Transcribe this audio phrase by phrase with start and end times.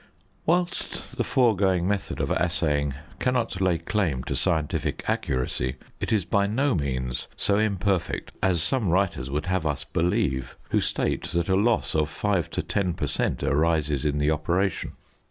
[0.47, 6.47] Whilst the foregoing method of assaying cannot lay claim to scientific accuracy, it is by
[6.47, 11.55] no means so imperfect as some writers would have us believe, who state that a
[11.55, 13.43] loss of 5 to 10 per cent.
[13.43, 14.93] arises in the operation.